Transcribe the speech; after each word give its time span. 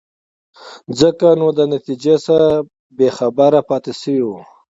ځکه 0.99 1.27
نو 1.39 1.47
د 1.57 1.59
نتیجې 1.73 2.15
څخه 2.25 2.47
بې 2.97 3.07
خبره 3.17 3.59
پاتې 3.69 3.91
شوی 4.01 4.19
وو. 4.27 4.39